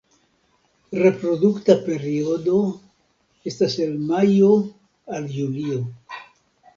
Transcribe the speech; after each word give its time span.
Reprodukta 0.99 1.75
periodo 1.89 2.61
estas 3.51 3.75
el 3.85 3.93
majo 4.13 4.49
al 5.19 5.29
julio. 5.35 5.79